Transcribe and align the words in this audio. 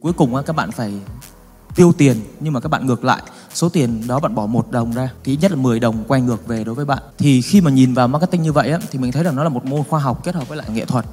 cuối 0.00 0.12
cùng 0.12 0.34
á, 0.34 0.42
các 0.46 0.56
bạn 0.56 0.70
phải 0.70 0.92
tiêu 1.74 1.92
tiền 1.98 2.16
nhưng 2.40 2.52
mà 2.52 2.60
các 2.60 2.68
bạn 2.68 2.86
ngược 2.86 3.04
lại. 3.04 3.22
Số 3.54 3.68
tiền 3.68 4.06
đó 4.06 4.20
bạn 4.20 4.34
bỏ 4.34 4.46
một 4.46 4.70
đồng 4.70 4.92
ra 4.92 5.10
thì 5.24 5.36
nhất 5.36 5.50
là 5.50 5.56
10 5.56 5.80
đồng 5.80 6.04
quay 6.08 6.20
ngược 6.20 6.46
về 6.46 6.64
đối 6.64 6.74
với 6.74 6.84
bạn. 6.84 7.02
Thì 7.18 7.42
khi 7.42 7.60
mà 7.60 7.70
nhìn 7.70 7.94
vào 7.94 8.08
marketing 8.08 8.42
như 8.42 8.52
vậy 8.52 8.70
á, 8.70 8.78
thì 8.90 8.98
mình 8.98 9.12
thấy 9.12 9.24
rằng 9.24 9.36
nó 9.36 9.44
là 9.44 9.48
một 9.48 9.64
môn 9.64 9.84
khoa 9.84 10.00
học 10.00 10.24
kết 10.24 10.34
hợp 10.34 10.48
với 10.48 10.58
lại 10.58 10.66
nghệ 10.70 10.84
thuật. 10.84 11.04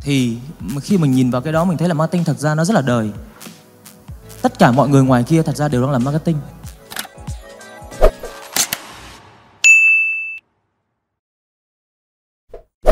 Thì 0.00 0.38
khi 0.82 0.98
mình 0.98 1.12
nhìn 1.12 1.30
vào 1.30 1.42
cái 1.42 1.52
đó 1.52 1.64
mình 1.64 1.78
thấy 1.78 1.88
là 1.88 1.94
marketing 1.94 2.24
thật 2.24 2.38
ra 2.38 2.54
nó 2.54 2.64
rất 2.64 2.74
là 2.74 2.80
đời. 2.80 3.10
Tất 4.42 4.58
cả 4.58 4.70
mọi 4.70 4.88
người 4.88 5.02
ngoài 5.02 5.22
kia 5.22 5.42
thật 5.42 5.56
ra 5.56 5.68
đều 5.68 5.82
đang 5.82 5.90
làm 5.90 6.04
marketing. 6.04 6.36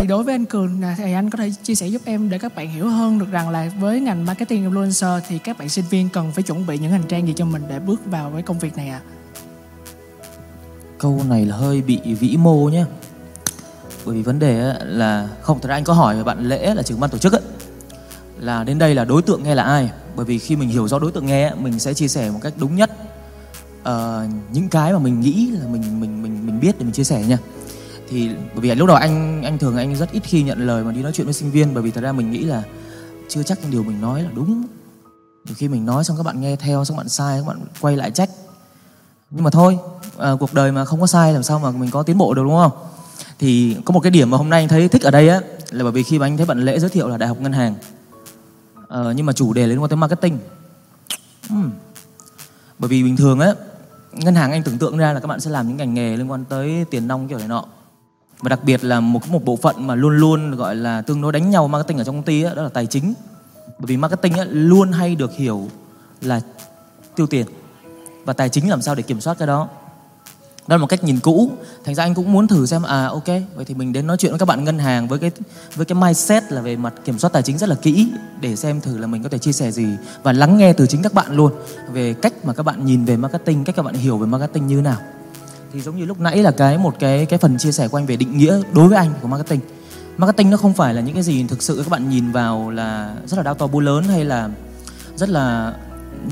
Thì 0.02 0.08
đối 0.08 0.22
với 0.24 0.34
anh 0.34 0.46
cường 0.46 0.80
là 0.80 0.94
thì 0.98 1.12
anh 1.12 1.30
có 1.30 1.38
thể 1.38 1.50
chia 1.62 1.74
sẻ 1.74 1.86
giúp 1.86 2.02
em 2.04 2.30
để 2.30 2.38
các 2.38 2.54
bạn 2.54 2.68
hiểu 2.68 2.88
hơn 2.88 3.18
được 3.18 3.30
rằng 3.30 3.48
là 3.48 3.70
với 3.80 4.00
ngành 4.00 4.26
marketing 4.26 4.70
influencer 4.70 5.20
thì 5.28 5.38
các 5.38 5.58
bạn 5.58 5.68
sinh 5.68 5.84
viên 5.90 6.08
cần 6.08 6.32
phải 6.32 6.42
chuẩn 6.42 6.66
bị 6.66 6.78
những 6.78 6.90
hành 6.90 7.02
trang 7.08 7.26
gì 7.26 7.32
cho 7.36 7.44
mình 7.44 7.62
để 7.68 7.78
bước 7.78 8.06
vào 8.06 8.30
với 8.30 8.42
công 8.42 8.58
việc 8.58 8.76
này 8.76 8.88
ạ? 8.88 9.00
À? 9.04 9.08
câu 10.98 11.20
này 11.28 11.46
là 11.46 11.56
hơi 11.56 11.82
bị 11.82 11.98
vĩ 12.14 12.36
mô 12.36 12.68
nhé 12.68 12.84
bởi 14.06 14.16
vì 14.16 14.22
vấn 14.22 14.38
đề 14.38 14.74
là 14.84 15.28
không 15.42 15.60
thật 15.60 15.68
ra 15.68 15.74
anh 15.74 15.84
có 15.84 15.92
hỏi 15.92 16.24
bạn 16.24 16.48
lễ 16.48 16.74
là 16.74 16.82
trưởng 16.82 17.00
ban 17.00 17.10
tổ 17.10 17.18
chức 17.18 17.32
ấy 17.32 17.42
là 18.38 18.64
đến 18.64 18.78
đây 18.78 18.94
là 18.94 19.04
đối 19.04 19.22
tượng 19.22 19.42
nghe 19.42 19.54
là 19.54 19.62
ai? 19.62 19.90
Bởi 20.16 20.26
vì 20.26 20.38
khi 20.38 20.56
mình 20.56 20.68
hiểu 20.68 20.88
rõ 20.88 20.98
đối 20.98 21.12
tượng 21.12 21.26
nghe 21.26 21.54
mình 21.54 21.78
sẽ 21.78 21.94
chia 21.94 22.08
sẻ 22.08 22.30
một 22.30 22.38
cách 22.42 22.52
đúng 22.56 22.76
nhất. 22.76 22.90
Uh, 23.82 23.88
những 24.52 24.68
cái 24.68 24.92
mà 24.92 24.98
mình 24.98 25.20
nghĩ 25.20 25.50
là 25.50 25.66
mình 25.66 26.00
mình 26.00 26.22
mình 26.22 26.46
mình 26.46 26.60
biết 26.60 26.78
để 26.78 26.84
mình 26.84 26.92
chia 26.92 27.04
sẻ 27.04 27.24
nha 27.28 27.38
thì 28.12 28.28
bởi 28.28 28.60
vì 28.60 28.74
lúc 28.74 28.88
đầu 28.88 28.96
anh 28.96 29.42
anh 29.42 29.58
thường 29.58 29.76
anh 29.76 29.96
rất 29.96 30.12
ít 30.12 30.22
khi 30.24 30.42
nhận 30.42 30.66
lời 30.66 30.84
mà 30.84 30.92
đi 30.92 31.02
nói 31.02 31.12
chuyện 31.14 31.26
với 31.26 31.34
sinh 31.34 31.50
viên 31.50 31.74
bởi 31.74 31.82
vì 31.82 31.90
thật 31.90 32.00
ra 32.00 32.12
mình 32.12 32.30
nghĩ 32.30 32.44
là 32.44 32.62
chưa 33.28 33.42
chắc 33.42 33.58
điều 33.70 33.82
mình 33.82 34.00
nói 34.00 34.22
là 34.22 34.30
đúng. 34.34 34.66
Nhiều 35.44 35.54
khi 35.56 35.68
mình 35.68 35.86
nói 35.86 36.04
xong 36.04 36.16
các 36.16 36.22
bạn 36.22 36.40
nghe 36.40 36.56
theo 36.56 36.84
xong 36.84 36.96
các 36.96 36.98
bạn 36.98 37.08
sai 37.08 37.40
các 37.40 37.46
bạn 37.46 37.60
quay 37.80 37.96
lại 37.96 38.10
trách. 38.10 38.30
Nhưng 39.30 39.44
mà 39.44 39.50
thôi 39.50 39.78
à, 40.18 40.30
cuộc 40.40 40.54
đời 40.54 40.72
mà 40.72 40.84
không 40.84 41.00
có 41.00 41.06
sai 41.06 41.32
làm 41.32 41.42
sao 41.42 41.58
mà 41.58 41.70
mình 41.70 41.90
có 41.90 42.02
tiến 42.02 42.18
bộ 42.18 42.34
được 42.34 42.42
đúng 42.42 42.56
không? 42.56 42.72
Thì 43.38 43.76
có 43.84 43.92
một 43.92 44.00
cái 44.00 44.10
điểm 44.10 44.30
mà 44.30 44.38
hôm 44.38 44.50
nay 44.50 44.62
anh 44.62 44.68
thấy 44.68 44.88
thích 44.88 45.02
ở 45.02 45.10
đây 45.10 45.28
á 45.28 45.40
là 45.70 45.82
bởi 45.82 45.92
vì 45.92 46.02
khi 46.02 46.18
mà 46.18 46.26
anh 46.26 46.36
thấy 46.36 46.46
bạn 46.46 46.60
lễ 46.60 46.78
giới 46.78 46.90
thiệu 46.90 47.08
là 47.08 47.16
đại 47.16 47.28
học 47.28 47.40
ngân 47.40 47.52
hàng. 47.52 47.74
À, 48.88 49.00
nhưng 49.16 49.26
mà 49.26 49.32
chủ 49.32 49.52
đề 49.52 49.66
liên 49.66 49.80
quan 49.80 49.88
tới 49.88 49.96
marketing. 49.96 50.38
Uhm. 51.52 51.70
bởi 52.78 52.88
vì 52.88 53.02
bình 53.02 53.16
thường 53.16 53.40
á 53.40 53.54
ngân 54.12 54.34
hàng 54.34 54.52
anh 54.52 54.62
tưởng 54.62 54.78
tượng 54.78 54.98
ra 54.98 55.12
là 55.12 55.20
các 55.20 55.26
bạn 55.26 55.40
sẽ 55.40 55.50
làm 55.50 55.68
những 55.68 55.76
ngành 55.76 55.94
nghề 55.94 56.16
liên 56.16 56.30
quan 56.30 56.44
tới 56.44 56.84
tiền 56.90 57.08
nong 57.08 57.28
kiểu 57.28 57.38
này 57.38 57.48
nọ 57.48 57.64
và 58.42 58.48
đặc 58.48 58.64
biệt 58.64 58.84
là 58.84 59.00
một 59.00 59.28
một 59.28 59.44
bộ 59.44 59.56
phận 59.56 59.86
mà 59.86 59.94
luôn 59.94 60.16
luôn 60.16 60.56
gọi 60.56 60.76
là 60.76 61.02
tương 61.02 61.20
đối 61.20 61.32
đánh 61.32 61.50
nhau 61.50 61.68
marketing 61.68 61.98
ở 61.98 62.04
trong 62.04 62.14
công 62.14 62.24
ty 62.24 62.42
đó, 62.42 62.54
đó 62.54 62.62
là 62.62 62.68
tài 62.68 62.86
chính. 62.86 63.14
Bởi 63.66 63.86
vì 63.86 63.96
marketing 63.96 64.32
ấy, 64.32 64.46
luôn 64.46 64.92
hay 64.92 65.14
được 65.14 65.32
hiểu 65.36 65.68
là 66.20 66.40
tiêu 67.16 67.26
tiền. 67.26 67.46
Và 68.24 68.32
tài 68.32 68.48
chính 68.48 68.70
làm 68.70 68.82
sao 68.82 68.94
để 68.94 69.02
kiểm 69.02 69.20
soát 69.20 69.38
cái 69.38 69.46
đó. 69.46 69.68
Đó 70.66 70.76
là 70.76 70.80
một 70.80 70.86
cách 70.86 71.04
nhìn 71.04 71.20
cũ. 71.20 71.50
Thành 71.84 71.94
ra 71.94 72.04
anh 72.04 72.14
cũng 72.14 72.32
muốn 72.32 72.46
thử 72.46 72.66
xem 72.66 72.82
à 72.82 73.06
ok 73.06 73.26
vậy 73.26 73.64
thì 73.66 73.74
mình 73.74 73.92
đến 73.92 74.06
nói 74.06 74.16
chuyện 74.16 74.32
với 74.32 74.38
các 74.38 74.48
bạn 74.48 74.64
ngân 74.64 74.78
hàng 74.78 75.08
với 75.08 75.18
cái 75.18 75.30
với 75.74 75.86
cái 75.86 75.94
mindset 75.94 76.52
là 76.52 76.60
về 76.60 76.76
mặt 76.76 76.94
kiểm 77.04 77.18
soát 77.18 77.30
tài 77.32 77.42
chính 77.42 77.58
rất 77.58 77.68
là 77.68 77.74
kỹ 77.74 78.12
để 78.40 78.56
xem 78.56 78.80
thử 78.80 78.98
là 78.98 79.06
mình 79.06 79.22
có 79.22 79.28
thể 79.28 79.38
chia 79.38 79.52
sẻ 79.52 79.70
gì 79.70 79.86
và 80.22 80.32
lắng 80.32 80.58
nghe 80.58 80.72
từ 80.72 80.86
chính 80.86 81.02
các 81.02 81.14
bạn 81.14 81.36
luôn 81.36 81.52
về 81.92 82.14
cách 82.14 82.44
mà 82.44 82.52
các 82.52 82.62
bạn 82.62 82.86
nhìn 82.86 83.04
về 83.04 83.16
marketing 83.16 83.64
cách 83.64 83.76
các 83.76 83.82
bạn 83.82 83.94
hiểu 83.94 84.18
về 84.18 84.26
marketing 84.26 84.66
như 84.66 84.76
thế 84.76 84.82
nào 84.82 84.98
thì 85.72 85.80
giống 85.80 85.96
như 85.96 86.04
lúc 86.04 86.20
nãy 86.20 86.42
là 86.42 86.50
cái 86.50 86.78
một 86.78 86.94
cái 86.98 87.26
cái 87.26 87.38
phần 87.38 87.58
chia 87.58 87.72
sẻ 87.72 87.88
của 87.88 87.98
anh 87.98 88.06
về 88.06 88.16
định 88.16 88.38
nghĩa 88.38 88.60
đối 88.72 88.88
với 88.88 88.98
anh 88.98 89.14
của 89.22 89.28
marketing. 89.28 89.60
Marketing 90.16 90.50
nó 90.50 90.56
không 90.56 90.74
phải 90.74 90.94
là 90.94 91.00
những 91.00 91.14
cái 91.14 91.22
gì 91.22 91.44
thực 91.48 91.62
sự 91.62 91.76
các 91.76 91.90
bạn 91.90 92.08
nhìn 92.08 92.32
vào 92.32 92.70
là 92.70 93.14
rất 93.26 93.36
là 93.36 93.42
đau 93.42 93.54
to 93.54 93.66
búa 93.66 93.80
lớn 93.80 94.04
hay 94.04 94.24
là 94.24 94.50
rất 95.16 95.28
là 95.28 95.74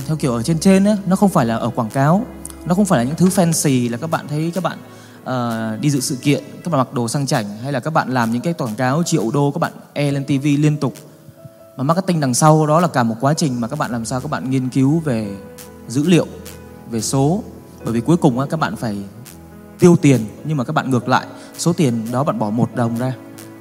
theo 0.07 0.17
kiểu 0.17 0.33
ở 0.33 0.43
trên 0.43 0.59
trên 0.59 0.85
ấy 0.85 0.97
nó 1.07 1.17
không 1.17 1.29
phải 1.29 1.47
là 1.47 1.57
ở 1.57 1.71
quảng 1.71 1.91
cáo. 1.91 2.27
Nó 2.67 2.75
không 2.75 2.85
phải 2.85 2.99
là 2.99 3.05
những 3.05 3.17
thứ 3.17 3.27
fancy 3.29 3.91
là 3.91 3.97
các 3.97 4.11
bạn 4.11 4.29
thấy 4.29 4.53
các 4.55 4.65
bạn 4.65 4.79
uh, 5.23 5.81
đi 5.81 5.91
dự 5.91 6.01
sự 6.01 6.17
kiện 6.17 6.45
các 6.65 6.71
bạn 6.71 6.79
mặc 6.79 6.95
đồ 6.95 7.09
sang 7.09 7.27
chảnh 7.27 7.59
hay 7.63 7.73
là 7.73 7.81
các 7.81 7.93
bạn 7.93 8.09
làm 8.15 8.33
những 8.33 8.43
cái 8.43 8.53
quảng 8.53 8.75
cáo 8.75 9.03
triệu 9.03 9.31
đô 9.31 9.51
các 9.51 9.59
bạn 9.59 9.73
e 9.93 10.11
lên 10.11 10.25
tv 10.25 10.45
liên 10.45 10.77
tục. 10.77 10.95
Mà 11.77 11.85
marketing 11.85 12.21
đằng 12.21 12.35
sau 12.35 12.67
đó 12.67 12.81
là 12.81 12.89
cả 12.89 13.03
một 13.03 13.17
quá 13.21 13.35
trình 13.35 13.61
mà 13.61 13.69
các 13.69 13.79
bạn 13.79 13.91
làm 13.91 14.05
sao 14.05 14.21
các 14.21 14.31
bạn 14.31 14.51
nghiên 14.51 14.69
cứu 14.69 14.99
về 14.99 15.37
dữ 15.89 16.05
liệu 16.07 16.27
về 16.91 17.01
số. 17.01 17.43
Bởi 17.85 17.93
vì 17.95 18.01
cuối 18.01 18.17
cùng 18.17 18.49
các 18.49 18.61
bạn 18.61 18.77
phải 18.77 18.97
tiêu 19.81 19.97
tiền 20.03 20.21
nhưng 20.45 20.57
mà 20.57 20.65
các 20.65 20.73
bạn 20.73 20.91
ngược 20.91 21.09
lại 21.09 21.27
số 21.59 21.73
tiền 21.73 22.07
đó 22.13 22.25
bạn 22.25 22.39
bỏ 22.39 22.51
một 22.51 22.75
đồng 22.75 22.99
ra 22.99 23.13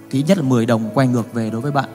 thì 0.09 0.19
ít 0.19 0.24
nhất 0.28 0.38
là 0.38 0.44
10 0.44 0.66
đồng 0.66 0.90
quay 0.94 1.07
ngược 1.07 1.34
về 1.34 1.50
đối 1.50 1.62
với 1.62 1.72
bạn. 1.72 1.90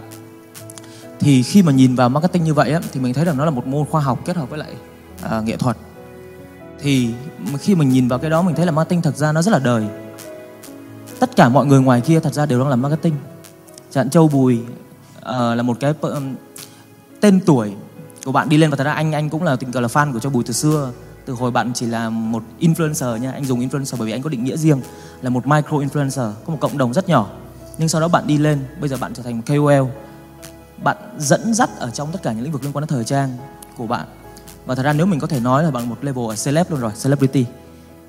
Thì 1.21 1.43
khi 1.43 1.63
mà 1.63 1.73
nhìn 1.73 1.95
vào 1.95 2.09
marketing 2.09 2.45
như 2.45 2.55
vậy 2.55 2.73
á, 2.73 2.81
thì 2.93 3.01
mình 3.01 3.15
thấy 3.15 3.25
rằng 3.25 3.37
nó 3.37 3.45
là 3.45 3.51
một 3.51 3.67
môn 3.67 3.87
khoa 3.87 4.01
học 4.01 4.19
kết 4.25 4.37
hợp 4.37 4.51
với 4.51 4.59
lại 4.59 4.75
à, 5.23 5.41
nghệ 5.41 5.57
thuật. 5.57 5.77
Thì 6.81 7.11
khi 7.61 7.75
mình 7.75 7.89
nhìn 7.89 8.09
vào 8.09 8.19
cái 8.19 8.31
đó 8.31 8.43
mình 8.43 8.55
thấy 8.55 8.67
là 8.67 8.73
marketing 8.73 9.03
thật 9.03 9.17
ra 9.17 9.33
nó 9.33 9.43
rất 9.43 9.53
là 9.53 9.59
đời. 9.59 9.85
Tất 11.19 11.37
cả 11.37 11.49
mọi 11.49 11.67
người 11.67 11.81
ngoài 11.81 12.01
kia 12.01 12.21
thật 12.21 12.33
ra 12.35 12.47
đều 12.47 12.59
đang 12.59 12.69
làm 12.69 12.83
marketing. 12.83 13.15
Chẳng 13.91 14.11
châu 14.11 14.29
bùi 14.29 14.61
à, 15.21 15.55
là 15.55 15.63
một 15.63 15.77
cái 15.81 15.95
tên 17.21 17.41
tuổi 17.47 17.73
của 18.25 18.33
bạn 18.33 18.49
đi 18.49 18.57
lên 18.57 18.71
và 18.71 18.77
thật 18.77 18.85
ra 18.85 18.93
anh 18.93 19.13
anh 19.13 19.31
cũng 19.31 19.43
là 19.43 19.57
tình 19.57 19.73
cờ 19.73 19.81
là 19.81 19.89
fan 19.89 20.13
của 20.13 20.19
châu 20.21 20.33
bùi 20.33 20.45
từ 20.45 20.53
xưa 20.53 20.93
từ 21.25 21.33
hồi 21.33 21.51
bạn 21.51 21.73
chỉ 21.75 21.87
là 21.87 22.11
một 22.11 22.43
influencer 22.61 23.17
nha 23.17 23.33
anh 23.33 23.45
dùng 23.45 23.61
influencer 23.61 23.97
bởi 23.99 24.07
vì 24.07 24.13
anh 24.13 24.23
có 24.23 24.31
định 24.31 24.45
nghĩa 24.45 24.57
riêng, 24.57 24.81
là 25.23 25.31
một 25.31 25.47
micro 25.47 25.77
influencer, 25.77 26.33
có 26.47 26.53
một 26.53 26.59
cộng 26.61 26.79
đồng 26.79 26.93
rất 26.93 27.09
nhỏ. 27.09 27.31
Nhưng 27.79 27.89
sau 27.89 28.01
đó 28.01 28.09
bạn 28.09 28.27
đi 28.27 28.39
lên, 28.39 28.59
bây 28.81 28.89
giờ 28.89 28.97
bạn 29.01 29.15
trở 29.15 29.23
thành 29.23 29.37
một 29.37 29.43
KOL 29.47 29.89
bạn 30.83 30.97
dẫn 31.19 31.55
dắt 31.55 31.71
ở 31.79 31.91
trong 31.91 32.13
tất 32.13 32.23
cả 32.23 32.33
những 32.33 32.43
lĩnh 32.43 32.53
vực 32.53 32.63
liên 32.63 32.73
quan 32.73 32.83
đến 32.83 32.89
thời 32.89 33.05
trang 33.05 33.37
của 33.77 33.87
bạn. 33.87 34.07
Và 34.67 34.75
thật 34.75 34.83
ra 34.83 34.93
nếu 34.93 35.07
mình 35.07 35.21
có 35.21 35.27
thể 35.27 35.41
nói 35.41 35.65
là 35.65 35.71
bạn 35.71 35.89
một 35.89 36.05
level 36.05 36.29
ở 36.29 36.35
celeb 36.45 36.71
luôn 36.71 36.81
rồi, 36.81 36.93
celebrity. 37.05 37.47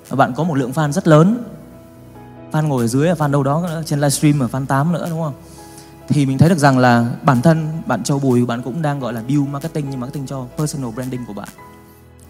Và 0.10 0.16
bạn 0.16 0.34
có 0.36 0.44
một 0.44 0.56
lượng 0.56 0.72
fan 0.72 0.92
rất 0.92 1.08
lớn. 1.08 1.44
Fan 2.52 2.68
ngồi 2.68 2.84
ở 2.84 2.88
dưới 2.88 3.08
là 3.08 3.14
fan 3.14 3.32
đâu 3.32 3.44
đó 3.44 3.62
nữa 3.62 3.84
trên 3.86 4.00
livestream 4.00 4.40
ở 4.40 4.48
fan 4.52 4.66
8 4.66 4.92
nữa, 4.92 5.08
đúng 5.10 5.22
không? 5.22 5.34
Thì 6.08 6.26
mình 6.26 6.38
thấy 6.38 6.50
được 6.50 6.58
rằng 6.58 6.78
là 6.78 7.12
bản 7.24 7.42
thân 7.42 7.82
bạn 7.86 8.04
Châu 8.04 8.20
Bùi, 8.20 8.46
bạn 8.46 8.62
cũng 8.62 8.82
đang 8.82 9.00
gọi 9.00 9.14
là 9.14 9.22
build 9.28 9.48
marketing, 9.48 9.90
nhưng 9.90 10.00
marketing 10.00 10.28
cho 10.28 10.46
personal 10.58 10.92
branding 10.92 11.26
của 11.28 11.34
bạn. 11.34 11.48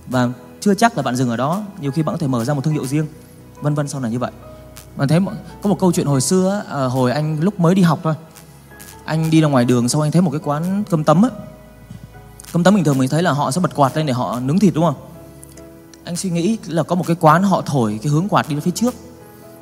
Và 0.08 0.30
chưa 0.66 0.74
chắc 0.74 0.98
là 0.98 1.04
bạn 1.04 1.16
dừng 1.16 1.30
ở 1.30 1.38
đó. 1.38 1.64
Nhiều 1.82 1.92
khi 1.92 2.04
bạn 2.04 2.16
có 2.16 2.18
thể 2.18 2.28
mở 2.28 2.46
ra 2.46 2.54
một 2.54 2.64
thương 2.64 2.74
hiệu 2.74 2.88
riêng. 2.88 3.08
Vân 3.62 3.74
vân 3.74 3.88
sau 3.88 4.02
này 4.02 4.12
như 4.12 4.20
vậy. 4.20 4.32
Và 4.96 5.06
thấy 5.08 5.20
có 5.62 5.70
một 5.70 5.80
câu 5.80 5.92
chuyện 5.92 6.06
hồi 6.06 6.22
xưa 6.22 6.64
à, 6.70 6.86
hồi 6.86 7.12
anh 7.12 7.40
lúc 7.40 7.60
mới 7.60 7.76
đi 7.76 7.82
học 7.82 8.00
thôi. 8.04 8.14
Anh 9.06 9.30
đi 9.30 9.42
ra 9.42 9.48
ngoài 9.48 9.66
đường 9.66 9.90
sau 9.90 10.02
anh 10.02 10.12
thấy 10.12 10.22
một 10.22 10.32
cái 10.32 10.40
quán 10.44 10.84
cơm 10.90 11.04
tấm 11.04 11.22
á. 11.22 11.30
Cơm 12.54 12.64
tấm 12.64 12.76
bình 12.76 12.84
thường 12.84 12.98
mình 12.98 13.10
thấy 13.10 13.24
là 13.24 13.32
họ 13.32 13.52
sẽ 13.52 13.62
bật 13.62 13.76
quạt 13.76 13.98
lên 13.98 14.06
để 14.06 14.14
họ 14.14 14.40
nướng 14.40 14.60
thịt 14.60 14.74
đúng 14.74 14.86
không? 14.86 14.96
Anh 16.04 16.16
suy 16.16 16.30
nghĩ 16.30 16.58
là 16.68 16.84
có 16.84 16.96
một 16.96 17.08
cái 17.08 17.16
quán 17.20 17.44
họ 17.44 17.62
thổi 17.66 18.00
cái 18.04 18.12
hướng 18.12 18.28
quạt 18.30 18.50
đi 18.50 18.60
phía 18.60 18.72
trước. 18.72 18.94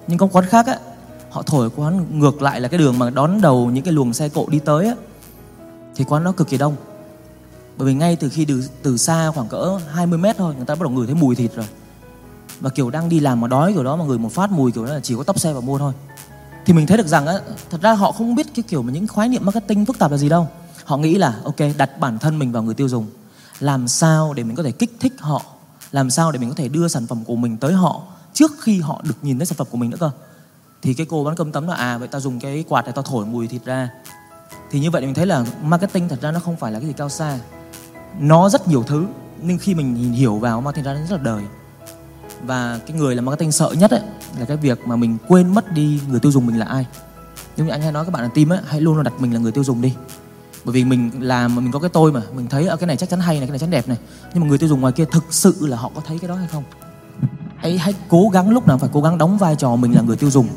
Nhưng 0.07 0.17
có 0.17 0.27
quán 0.31 0.45
khác 0.45 0.67
á 0.67 0.79
họ 1.29 1.41
thổi 1.41 1.69
quán 1.75 2.19
ngược 2.19 2.41
lại 2.41 2.61
là 2.61 2.67
cái 2.67 2.77
đường 2.77 2.99
mà 2.99 3.09
đón 3.09 3.41
đầu 3.41 3.69
những 3.73 3.83
cái 3.83 3.93
luồng 3.93 4.13
xe 4.13 4.29
cộ 4.29 4.45
đi 4.49 4.59
tới 4.59 4.87
á. 4.87 4.95
Thì 5.95 6.03
quán 6.03 6.23
nó 6.23 6.31
cực 6.31 6.49
kỳ 6.49 6.57
đông 6.57 6.75
bởi 7.77 7.87
vì 7.87 7.93
ngay 7.93 8.15
từ 8.15 8.29
khi 8.29 8.45
từ, 8.45 8.63
từ 8.83 8.97
xa 8.97 9.31
khoảng 9.31 9.47
cỡ 9.47 9.79
20 9.91 10.17
mét 10.17 10.37
thôi 10.37 10.55
người 10.55 10.65
ta 10.65 10.75
bắt 10.75 10.81
đầu 10.81 10.89
ngửi 10.89 11.05
thấy 11.05 11.15
mùi 11.15 11.35
thịt 11.35 11.55
rồi. 11.55 11.65
Và 12.59 12.69
kiểu 12.69 12.89
đang 12.89 13.09
đi 13.09 13.19
làm 13.19 13.41
mà 13.41 13.47
đói 13.47 13.73
kiểu 13.73 13.83
đó 13.83 13.95
mà 13.95 14.05
người 14.05 14.17
một 14.17 14.31
phát 14.31 14.51
mùi 14.51 14.71
kiểu 14.71 14.85
đó 14.85 14.93
là 14.93 14.99
chỉ 14.99 15.15
có 15.15 15.23
tóc 15.23 15.39
xe 15.39 15.53
và 15.53 15.59
mua 15.59 15.77
thôi. 15.77 15.93
Thì 16.65 16.73
mình 16.73 16.87
thấy 16.87 16.97
được 16.97 17.07
rằng 17.07 17.27
á 17.27 17.39
thật 17.69 17.81
ra 17.81 17.93
họ 17.93 18.11
không 18.11 18.35
biết 18.35 18.47
cái 18.55 18.63
kiểu 18.67 18.81
mà 18.81 18.91
những 18.91 19.07
khái 19.07 19.29
niệm 19.29 19.45
marketing 19.45 19.85
phức 19.85 19.99
tạp 19.99 20.11
là 20.11 20.17
gì 20.17 20.29
đâu. 20.29 20.47
Họ 20.85 20.97
nghĩ 20.97 21.15
là 21.15 21.39
ok 21.43 21.55
đặt 21.77 21.99
bản 21.99 22.19
thân 22.19 22.39
mình 22.39 22.51
vào 22.51 22.63
người 22.63 22.75
tiêu 22.75 22.89
dùng. 22.89 23.07
Làm 23.59 23.87
sao 23.87 24.33
để 24.33 24.43
mình 24.43 24.55
có 24.55 24.63
thể 24.63 24.71
kích 24.71 24.97
thích 24.99 25.13
họ? 25.19 25.41
Làm 25.91 26.09
sao 26.09 26.31
để 26.31 26.39
mình 26.39 26.49
có 26.49 26.55
thể 26.55 26.67
đưa 26.67 26.87
sản 26.87 27.07
phẩm 27.07 27.23
của 27.25 27.35
mình 27.35 27.57
tới 27.57 27.73
họ 27.73 28.01
trước 28.33 28.51
khi 28.59 28.81
họ 28.81 29.01
được 29.03 29.15
nhìn 29.21 29.39
thấy 29.39 29.45
sản 29.45 29.57
phẩm 29.57 29.67
của 29.71 29.77
mình 29.77 29.89
nữa 29.89 29.97
cơ? 29.99 30.11
Thì 30.81 30.93
cái 30.93 31.05
cô 31.09 31.23
bán 31.23 31.35
cơm 31.35 31.51
tấm 31.51 31.67
là 31.67 31.75
à 31.75 31.97
vậy 31.97 32.07
tao 32.07 32.21
dùng 32.21 32.39
cái 32.39 32.63
quạt 32.69 32.85
này 32.85 32.93
tao 32.93 33.03
thổi 33.03 33.25
mùi 33.25 33.47
thịt 33.47 33.65
ra. 33.65 33.89
Thì 34.71 34.79
như 34.79 34.91
vậy 34.91 35.01
mình 35.01 35.13
thấy 35.13 35.25
là 35.25 35.45
marketing 35.63 36.09
thật 36.09 36.21
ra 36.21 36.31
nó 36.31 36.39
không 36.39 36.55
phải 36.55 36.71
là 36.71 36.79
cái 36.79 36.87
gì 36.87 36.93
cao 36.93 37.09
xa 37.09 37.39
nó 38.19 38.49
rất 38.49 38.67
nhiều 38.67 38.83
thứ, 38.83 39.07
nhưng 39.41 39.57
khi 39.57 39.75
mình 39.75 39.95
hiểu 39.95 40.35
vào 40.35 40.61
marketing 40.61 40.85
ra 40.85 40.93
nó 40.93 40.99
rất 41.09 41.15
là 41.15 41.23
đời. 41.23 41.43
Và 42.45 42.79
cái 42.87 42.97
người 42.97 43.15
làm 43.15 43.25
marketing 43.25 43.51
sợ 43.51 43.71
nhất 43.79 43.91
ấy, 43.91 44.01
là 44.39 44.45
cái 44.45 44.57
việc 44.57 44.87
mà 44.87 44.95
mình 44.95 45.17
quên 45.27 45.53
mất 45.53 45.73
đi 45.73 46.01
người 46.09 46.19
tiêu 46.19 46.31
dùng 46.31 46.45
mình 46.45 46.59
là 46.59 46.65
ai. 46.65 46.85
Nhưng 47.57 47.65
như 47.65 47.71
anh 47.71 47.81
hay 47.81 47.91
nói 47.91 48.05
các 48.05 48.11
bạn 48.11 48.23
là 48.23 48.29
team 48.35 48.49
ấy, 48.49 48.59
hãy 48.65 48.81
luôn 48.81 48.95
luôn 48.95 49.03
đặt 49.03 49.13
mình 49.19 49.33
là 49.33 49.39
người 49.39 49.51
tiêu 49.51 49.63
dùng 49.63 49.81
đi. 49.81 49.93
Bởi 50.65 50.73
vì 50.73 50.83
mình 50.83 51.11
làm 51.19 51.55
mà 51.55 51.61
mình 51.61 51.71
có 51.71 51.79
cái 51.79 51.89
tôi 51.89 52.11
mà, 52.11 52.21
mình 52.35 52.47
thấy 52.49 52.67
ở 52.67 52.77
cái 52.77 52.87
này 52.87 52.97
chắc 52.97 53.09
chắn 53.09 53.19
hay 53.19 53.35
này, 53.35 53.47
cái 53.47 53.51
này 53.51 53.59
chắc 53.59 53.69
đẹp 53.69 53.87
này. 53.87 53.97
Nhưng 54.33 54.43
mà 54.43 54.49
người 54.49 54.57
tiêu 54.57 54.69
dùng 54.69 54.81
ngoài 54.81 54.93
kia 54.93 55.05
thực 55.11 55.23
sự 55.29 55.67
là 55.67 55.77
họ 55.77 55.91
có 55.95 56.01
thấy 56.07 56.19
cái 56.19 56.27
đó 56.27 56.35
hay 56.35 56.47
không? 56.47 56.63
Hãy 57.57 57.77
hãy 57.77 57.93
cố 58.09 58.29
gắng, 58.33 58.49
lúc 58.49 58.67
nào 58.67 58.77
phải 58.77 58.89
cố 58.93 59.01
gắng 59.01 59.17
đóng 59.17 59.37
vai 59.37 59.55
trò 59.55 59.75
mình 59.75 59.95
là 59.95 60.01
người 60.01 60.17
tiêu 60.17 60.29
dùng. 60.29 60.47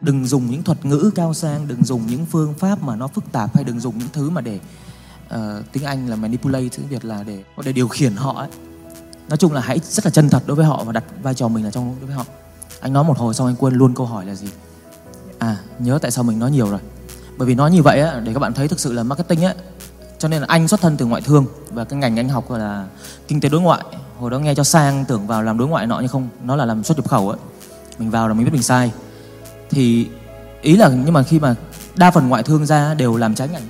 Đừng 0.00 0.26
dùng 0.26 0.50
những 0.50 0.62
thuật 0.62 0.84
ngữ 0.84 1.10
cao 1.14 1.34
sang, 1.34 1.68
đừng 1.68 1.84
dùng 1.84 2.06
những 2.06 2.26
phương 2.26 2.54
pháp 2.54 2.82
mà 2.82 2.96
nó 2.96 3.08
phức 3.08 3.32
tạp 3.32 3.54
hay 3.54 3.64
đừng 3.64 3.80
dùng 3.80 3.98
những 3.98 4.08
thứ 4.12 4.30
mà 4.30 4.40
để 4.40 4.60
uh, 5.34 5.72
tiếng 5.72 5.84
anh 5.84 6.08
là 6.08 6.16
manipulate 6.16 6.68
tiếng 6.76 6.88
việt 6.88 7.04
là 7.04 7.22
để 7.26 7.42
để 7.64 7.72
điều 7.72 7.88
khiển 7.88 8.16
họ 8.16 8.34
ấy. 8.38 8.48
Nói 9.28 9.36
chung 9.36 9.52
là 9.52 9.60
hãy 9.60 9.80
rất 9.84 10.06
là 10.06 10.10
chân 10.10 10.28
thật 10.28 10.42
đối 10.46 10.56
với 10.56 10.66
họ 10.66 10.84
và 10.84 10.92
đặt 10.92 11.04
vai 11.22 11.34
trò 11.34 11.48
mình 11.48 11.64
là 11.64 11.70
trong 11.70 11.96
đối 12.00 12.06
với 12.06 12.16
họ. 12.16 12.24
Anh 12.80 12.92
nói 12.92 13.04
một 13.04 13.18
hồi 13.18 13.34
xong 13.34 13.46
anh 13.46 13.56
quên 13.56 13.74
luôn 13.74 13.94
câu 13.94 14.06
hỏi 14.06 14.26
là 14.26 14.34
gì. 14.34 14.48
À 15.38 15.56
nhớ 15.78 15.98
tại 16.02 16.10
sao 16.10 16.24
mình 16.24 16.38
nói 16.38 16.50
nhiều 16.50 16.70
rồi. 16.70 16.80
Bởi 17.36 17.48
vì 17.48 17.54
nói 17.54 17.70
như 17.70 17.82
vậy 17.82 18.00
á 18.00 18.20
để 18.20 18.32
các 18.32 18.38
bạn 18.38 18.52
thấy 18.52 18.68
thực 18.68 18.80
sự 18.80 18.92
là 18.92 19.02
marketing 19.02 19.42
á 19.42 19.54
cho 20.18 20.28
nên 20.28 20.40
là 20.40 20.46
anh 20.50 20.68
xuất 20.68 20.80
thân 20.80 20.96
từ 20.96 21.06
ngoại 21.06 21.22
thương 21.22 21.46
và 21.70 21.84
cái 21.84 21.98
ngành 21.98 22.18
anh 22.18 22.28
học 22.28 22.50
là 22.50 22.86
kinh 23.28 23.40
tế 23.40 23.48
đối 23.48 23.60
ngoại. 23.60 23.84
Hồi 24.18 24.30
đó 24.30 24.38
nghe 24.38 24.54
cho 24.54 24.64
sang 24.64 25.04
tưởng 25.04 25.26
vào 25.26 25.42
làm 25.42 25.58
đối 25.58 25.68
ngoại 25.68 25.86
nọ 25.86 25.98
nhưng 26.00 26.08
không 26.08 26.28
nó 26.44 26.56
là 26.56 26.64
làm 26.64 26.84
xuất 26.84 26.98
nhập 26.98 27.08
khẩu 27.08 27.28
ấy 27.28 27.38
mình 27.98 28.10
vào 28.10 28.28
là 28.28 28.34
mình 28.34 28.44
biết 28.44 28.52
mình 28.52 28.62
sai. 28.62 28.92
Thì 29.70 30.08
ý 30.62 30.76
là 30.76 30.88
nhưng 30.88 31.12
mà 31.12 31.22
khi 31.22 31.38
mà 31.38 31.54
đa 31.94 32.10
phần 32.10 32.28
ngoại 32.28 32.42
thương 32.42 32.66
ra 32.66 32.94
đều 32.94 33.16
làm 33.16 33.34
trái 33.34 33.48
ngành 33.48 33.62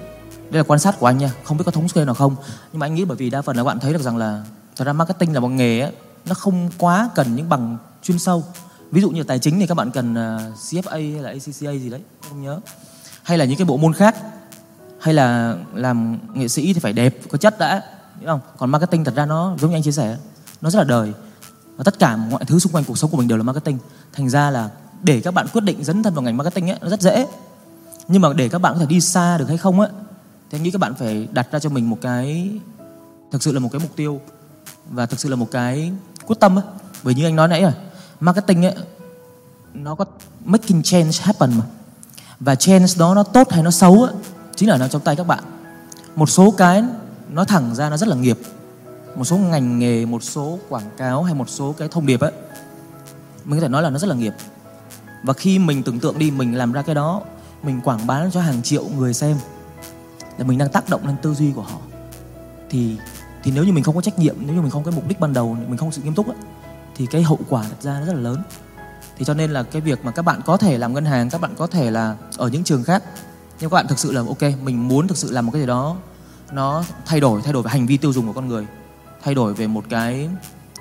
đây 0.53 0.59
là 0.59 0.65
quan 0.69 0.81
sát 0.81 0.99
của 0.99 1.07
anh 1.07 1.19
nha 1.19 1.31
không 1.45 1.57
biết 1.57 1.65
có 1.67 1.73
thống 1.73 1.89
kê 1.89 2.05
nào 2.05 2.15
không. 2.15 2.37
Nhưng 2.73 2.81
mà 2.81 2.87
anh 2.87 2.95
nghĩ 2.95 3.05
bởi 3.05 3.17
vì 3.17 3.31
đa 3.31 3.43
phần 3.43 3.57
là 3.57 3.65
bạn 3.65 3.81
thấy 3.81 3.93
được 3.93 4.03
rằng 4.03 4.17
là 4.17 4.45
thật 4.77 4.85
ra 4.85 4.93
marketing 4.93 5.35
là 5.35 5.41
một 5.41 5.49
nghề 5.49 5.81
ấy, 5.81 5.93
nó 6.27 6.35
không 6.35 6.69
quá 6.79 7.11
cần 7.15 7.37
những 7.37 7.49
bằng 7.49 7.77
chuyên 8.03 8.19
sâu. 8.19 8.45
Ví 8.91 9.01
dụ 9.01 9.11
như 9.11 9.23
tài 9.23 9.39
chính 9.39 9.61
thì 9.61 9.67
các 9.67 9.75
bạn 9.75 9.91
cần 9.91 10.15
à, 10.15 10.39
CFA 10.71 10.91
hay 10.91 11.23
là 11.23 11.29
ACCA 11.29 11.73
gì 11.73 11.91
đấy 11.91 12.01
không 12.29 12.43
nhớ. 12.43 12.61
Hay 13.23 13.39
là 13.39 13.45
những 13.45 13.59
cái 13.59 13.65
bộ 13.65 13.77
môn 13.77 13.93
khác 13.93 14.17
hay 15.01 15.15
là 15.15 15.57
làm 15.75 16.19
nghệ 16.35 16.49
sĩ 16.49 16.73
thì 16.73 16.81
phải 16.81 16.93
đẹp 16.93 17.19
có 17.31 17.39
chất 17.39 17.59
đã 17.59 17.83
đúng 18.21 18.27
không? 18.27 18.41
Còn 18.59 18.71
marketing 18.71 19.05
thật 19.05 19.15
ra 19.15 19.27
nó 19.27 19.57
giống 19.61 19.71
như 19.71 19.77
anh 19.77 19.83
chia 19.83 19.93
sẻ 19.93 20.17
nó 20.61 20.71
rất 20.71 20.79
là 20.79 20.85
đời. 20.85 21.13
Và 21.77 21.85
tất 21.85 21.99
cả 21.99 22.17
mọi 22.17 22.45
thứ 22.45 22.59
xung 22.59 22.73
quanh 22.73 22.85
cuộc 22.85 22.99
sống 22.99 23.11
của 23.11 23.17
mình 23.17 23.29
đều 23.29 23.39
là 23.39 23.45
marketing. 23.45 23.79
Thành 24.13 24.31
ra 24.31 24.51
là 24.51 24.71
để 25.03 25.21
các 25.21 25.35
bạn 25.35 25.47
quyết 25.53 25.65
định 25.65 25.85
dấn 25.85 26.03
thân 26.03 26.15
vào 26.15 26.23
ngành 26.23 26.37
marketing 26.37 26.71
ấy 26.71 26.79
nó 26.81 26.89
rất 26.89 27.01
dễ. 27.01 27.27
Nhưng 28.09 28.23
mà 28.23 28.33
để 28.33 28.49
các 28.49 28.59
bạn 28.59 28.75
có 28.75 28.81
thể 28.81 28.87
đi 28.87 29.01
xa 29.01 29.39
được 29.39 29.49
hay 29.49 29.59
không 29.59 29.81
á 29.81 29.89
thì 30.53 30.59
anh 30.59 30.63
nghĩ 30.63 30.71
các 30.71 30.79
bạn 30.79 30.95
phải 30.95 31.29
đặt 31.33 31.49
ra 31.53 31.59
cho 31.59 31.71
mình 31.71 31.91
một 31.91 31.99
cái, 32.01 32.51
thực 33.31 33.43
sự 33.43 33.53
là 33.53 33.61
một 33.61 33.69
cái 33.73 33.81
mục 33.81 33.97
tiêu 33.97 34.21
và 34.91 35.07
thực 35.07 35.21
sự 35.21 35.29
là 35.29 35.37
một 35.37 35.51
cái 35.51 35.93
quyết 36.27 36.41
tâm 36.41 36.59
ấy 36.59 36.65
bởi 37.03 37.15
như 37.15 37.25
anh 37.25 37.37
nói 37.37 37.49
nãy 37.49 37.63
rồi 37.63 37.73
marketing 38.21 38.65
ấy, 38.65 38.75
nó 39.75 39.95
có 39.95 40.05
making 40.45 40.83
change 40.83 41.19
happen 41.21 41.51
mà. 41.59 41.65
Và 42.41 42.55
change 42.55 42.87
đó 42.99 43.15
nó 43.15 43.23
tốt 43.23 43.51
hay 43.51 43.63
nó 43.63 43.71
xấu 43.71 44.05
á, 44.05 44.13
chính 44.57 44.69
là 44.69 44.77
nó 44.77 44.89
trong 44.89 45.03
tay 45.03 45.17
các 45.17 45.27
bạn. 45.27 45.45
Một 46.17 46.31
số 46.31 46.51
cái 46.51 46.85
nó 47.31 47.45
thẳng 47.45 47.75
ra 47.75 47.91
nó 47.91 47.97
rất 47.97 48.09
là 48.09 48.17
nghiệp. 48.17 48.39
Một 49.17 49.25
số 49.25 49.37
ngành 49.37 49.79
nghề, 49.79 50.07
một 50.07 50.23
số 50.23 50.59
quảng 50.69 50.91
cáo 50.97 51.23
hay 51.23 51.35
một 51.35 51.51
số 51.51 51.75
cái 51.79 51.89
thông 51.89 52.07
điệp 52.07 52.21
ấy 52.21 52.33
mình 53.45 53.61
có 53.61 53.63
thể 53.63 53.69
nói 53.69 53.83
là 53.83 53.91
nó 53.91 53.99
rất 53.99 54.09
là 54.09 54.15
nghiệp. 54.15 54.35
Và 55.23 55.33
khi 55.33 55.59
mình 55.59 55.83
tưởng 55.83 56.01
tượng 56.01 56.19
đi, 56.19 56.31
mình 56.31 56.55
làm 56.55 56.73
ra 56.73 56.83
cái 56.83 56.95
đó, 56.95 57.23
mình 57.63 57.81
quảng 57.85 58.07
bá 58.07 58.29
cho 58.33 58.41
hàng 58.41 58.63
triệu 58.63 58.85
người 58.99 59.15
xem 59.15 59.37
là 60.39 60.45
mình 60.45 60.59
đang 60.59 60.69
tác 60.69 60.89
động 60.89 61.07
lên 61.07 61.17
tư 61.23 61.35
duy 61.35 61.53
của 61.53 61.63
họ. 61.63 61.79
Thì 62.71 62.97
thì 63.43 63.53
nếu 63.55 63.65
như 63.65 63.73
mình 63.73 63.85
không 63.85 63.95
có 63.95 64.01
trách 64.01 64.19
nhiệm 64.19 64.37
nếu 64.41 64.55
như 64.55 64.63
mình 64.63 64.71
không 64.71 64.85
có 64.85 64.91
cái 64.91 64.97
mục 64.97 65.09
đích 65.09 65.21
ban 65.21 65.33
đầu 65.33 65.57
mình 65.69 65.77
không 65.77 65.89
có 65.89 65.93
sự 65.93 66.03
nghiêm 66.03 66.15
túc 66.15 66.27
ấy, 66.27 66.37
thì 66.97 67.07
cái 67.07 67.23
hậu 67.23 67.39
quả 67.49 67.63
thật 67.63 67.77
ra 67.81 68.01
nó 68.01 68.07
rất 68.07 68.13
là 68.13 68.21
lớn. 68.21 68.43
Thì 69.17 69.25
cho 69.25 69.35
nên 69.35 69.51
là 69.51 69.63
cái 69.63 69.83
việc 69.83 70.05
mà 70.05 70.11
các 70.11 70.23
bạn 70.23 70.41
có 70.47 70.57
thể 70.57 70.79
làm 70.79 70.95
ngân 70.95 71.05
hàng 71.05 71.31
các 71.31 71.41
bạn 71.41 71.55
có 71.57 71.67
thể 71.67 71.91
là 71.91 72.17
ở 72.37 72.49
những 72.49 72.65
trường 72.65 72.85
khác 72.85 73.03
nhưng 73.61 73.71
các 73.71 73.75
bạn 73.75 73.87
thực 73.89 73.99
sự 73.99 74.13
là 74.13 74.23
ok 74.29 74.43
mình 74.63 74.89
muốn 74.89 75.09
thực 75.09 75.17
sự 75.17 75.31
làm 75.31 75.47
một 75.47 75.53
cái 75.53 75.61
gì 75.61 75.67
đó 75.67 75.97
nó 76.53 76.85
thay 77.07 77.21
đổi 77.21 77.43
thay 77.43 77.53
đổi 77.53 77.63
về 77.63 77.71
hành 77.71 77.87
vi 77.87 77.97
tiêu 77.97 78.13
dùng 78.13 78.27
của 78.27 78.33
con 78.33 78.49
người 78.49 78.67
thay 79.23 79.35
đổi 79.35 79.55
về 79.55 79.67
một 79.67 79.85
cái 79.89 80.29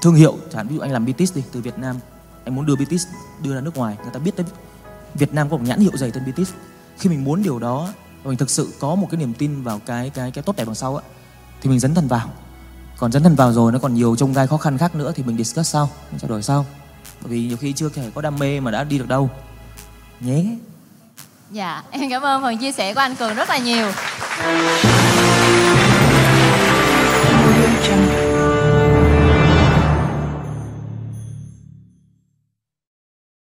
thương 0.01 0.15
hiệu 0.15 0.38
chẳng 0.50 0.57
hạn 0.57 0.68
ví 0.68 0.75
dụ 0.75 0.81
anh 0.81 0.92
làm 0.92 1.06
BTS 1.06 1.36
đi 1.36 1.44
từ 1.51 1.62
Việt 1.62 1.80
Nam 1.80 1.95
anh 2.45 2.56
muốn 2.56 2.65
đưa 2.65 2.75
BTS 2.75 3.07
đưa 3.44 3.56
ra 3.56 3.62
nước 3.62 3.77
ngoài 3.77 3.97
người 4.04 4.12
ta 4.13 4.19
biết 4.19 4.36
tới 4.36 4.45
Việt 5.13 5.33
Nam 5.33 5.50
có 5.50 5.57
một 5.57 5.63
nhãn 5.65 5.80
hiệu 5.80 5.92
giày 5.94 6.12
tên 6.12 6.24
BTS 6.25 6.54
khi 6.97 7.09
mình 7.09 7.24
muốn 7.24 7.44
điều 7.44 7.59
đó 7.59 7.89
và 8.23 8.29
mình 8.29 8.38
thực 8.38 8.50
sự 8.50 8.73
có 8.79 8.95
một 8.95 9.07
cái 9.12 9.19
niềm 9.19 9.33
tin 9.33 9.63
vào 9.63 9.79
cái 9.79 10.09
cái 10.09 10.31
cái 10.31 10.44
tốt 10.44 10.56
đẹp 10.56 10.65
đằng 10.65 10.75
sau 10.75 10.95
á 10.95 11.03
thì 11.62 11.69
mình 11.69 11.79
dấn 11.79 11.95
thân 11.95 12.07
vào. 12.07 12.29
Còn 12.97 13.12
dấn 13.12 13.23
thân 13.23 13.35
vào 13.35 13.53
rồi 13.53 13.71
nó 13.71 13.79
còn 13.79 13.94
nhiều 13.94 14.15
trông 14.15 14.33
gai 14.33 14.47
khó 14.47 14.57
khăn 14.57 14.77
khác 14.77 14.95
nữa 14.95 15.12
thì 15.15 15.23
mình 15.23 15.38
discuss 15.38 15.71
sau 15.71 15.89
mình 16.12 16.19
trao 16.19 16.29
đổi 16.29 16.44
sau. 16.44 16.65
Bởi 17.21 17.31
vì 17.31 17.47
nhiều 17.47 17.57
khi 17.57 17.73
chưa 17.73 17.89
thể 17.89 18.12
có 18.15 18.21
đam 18.21 18.39
mê 18.39 18.59
mà 18.59 18.71
đã 18.71 18.83
đi 18.83 18.97
được 18.97 19.07
đâu. 19.07 19.29
Nhé. 20.19 20.45
Dạ, 21.51 21.83
em 21.91 22.09
cảm 22.09 22.21
ơn 22.21 22.41
phần 22.41 22.57
chia 22.57 22.71
sẻ 22.71 22.94
của 22.94 23.00
anh 23.00 23.15
Cường 23.15 23.35
rất 23.35 23.50
là 23.50 23.57
nhiều. 23.57 23.91